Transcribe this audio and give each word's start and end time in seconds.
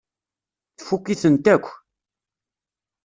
Tfukk-itent 0.77 1.45
akk. 1.55 1.65